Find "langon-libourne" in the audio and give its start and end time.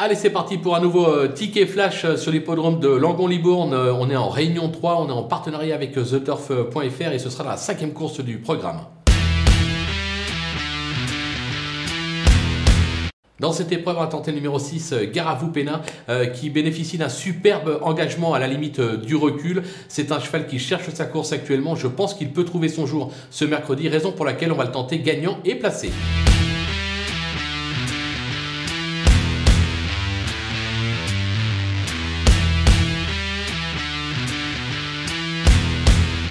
2.86-3.74